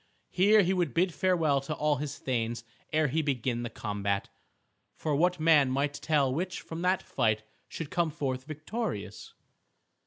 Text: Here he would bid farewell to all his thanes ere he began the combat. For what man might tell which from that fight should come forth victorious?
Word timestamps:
Here 0.31 0.63
he 0.63 0.73
would 0.73 0.95
bid 0.95 1.13
farewell 1.13 1.61
to 1.61 1.75
all 1.75 1.97
his 1.97 2.17
thanes 2.17 2.63
ere 2.91 3.07
he 3.07 3.21
began 3.21 3.61
the 3.61 3.69
combat. 3.69 4.29
For 4.95 5.15
what 5.15 5.39
man 5.39 5.69
might 5.69 5.93
tell 5.93 6.33
which 6.33 6.59
from 6.61 6.81
that 6.81 7.03
fight 7.03 7.43
should 7.67 7.91
come 7.91 8.09
forth 8.09 8.45
victorious? 8.45 9.35